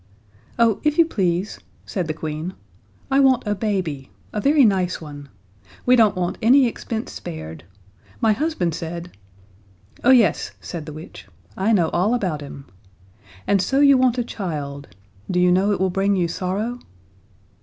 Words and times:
"Oh, 0.57 0.79
if 0.83 0.97
you 0.97 1.05
please," 1.05 1.59
said 1.85 2.07
the 2.07 2.13
Queen, 2.15 2.55
"I 3.11 3.19
want 3.19 3.45
a 3.45 3.53
baby 3.53 4.09
a 4.33 4.41
very 4.41 4.65
nice 4.65 4.99
one. 4.99 5.29
We 5.85 5.95
don't 5.95 6.15
want 6.15 6.39
any 6.41 6.65
expense 6.65 7.11
spared. 7.11 7.65
My 8.19 8.33
husband 8.33 8.73
said" 8.73 9.11
"Oh, 10.03 10.09
yes," 10.09 10.53
said 10.59 10.87
the 10.87 10.93
witch. 10.93 11.27
"I 11.55 11.71
know 11.71 11.89
all 11.89 12.15
about 12.15 12.41
him. 12.41 12.65
And 13.45 13.61
so 13.61 13.79
you 13.79 13.95
want 13.95 14.17
a 14.17 14.23
child? 14.23 14.87
Do 15.29 15.39
you 15.39 15.51
know 15.51 15.71
it 15.71 15.79
will 15.79 15.91
bring 15.91 16.15
you 16.15 16.27
sorrow?" 16.27 16.79